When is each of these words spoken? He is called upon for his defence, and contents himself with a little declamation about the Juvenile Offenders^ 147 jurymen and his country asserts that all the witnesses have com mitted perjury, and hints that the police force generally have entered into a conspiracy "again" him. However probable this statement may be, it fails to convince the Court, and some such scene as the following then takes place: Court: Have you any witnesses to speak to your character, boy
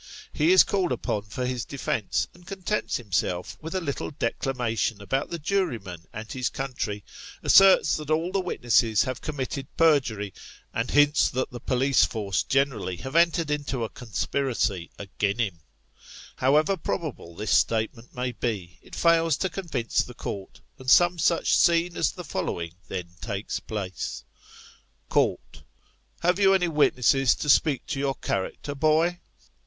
He 0.33 0.51
is 0.51 0.63
called 0.63 0.91
upon 0.91 1.25
for 1.25 1.45
his 1.45 1.63
defence, 1.63 2.27
and 2.33 2.47
contents 2.47 2.97
himself 2.97 3.55
with 3.61 3.75
a 3.75 3.79
little 3.79 4.09
declamation 4.09 4.99
about 4.99 5.29
the 5.29 5.37
Juvenile 5.37 5.97
Offenders^ 5.97 6.05
147 6.09 6.09
jurymen 6.09 6.09
and 6.11 6.31
his 6.31 6.49
country 6.49 7.03
asserts 7.43 7.97
that 7.97 8.09
all 8.09 8.31
the 8.31 8.39
witnesses 8.39 9.03
have 9.03 9.21
com 9.21 9.35
mitted 9.35 9.67
perjury, 9.77 10.33
and 10.73 10.89
hints 10.89 11.29
that 11.29 11.51
the 11.51 11.59
police 11.59 12.03
force 12.03 12.41
generally 12.41 12.95
have 12.97 13.15
entered 13.15 13.51
into 13.51 13.83
a 13.83 13.89
conspiracy 13.89 14.89
"again" 14.97 15.37
him. 15.37 15.59
However 16.37 16.77
probable 16.77 17.35
this 17.35 17.51
statement 17.55 18.15
may 18.15 18.31
be, 18.31 18.79
it 18.81 18.95
fails 18.95 19.37
to 19.37 19.49
convince 19.51 20.01
the 20.01 20.15
Court, 20.15 20.61
and 20.79 20.89
some 20.89 21.19
such 21.19 21.55
scene 21.55 21.95
as 21.95 22.11
the 22.11 22.23
following 22.23 22.73
then 22.87 23.09
takes 23.21 23.59
place: 23.59 24.23
Court: 25.09 25.61
Have 26.21 26.39
you 26.39 26.55
any 26.55 26.67
witnesses 26.69 27.35
to 27.35 27.47
speak 27.47 27.85
to 27.85 27.99
your 27.99 28.15
character, 28.15 28.73
boy 28.73 29.19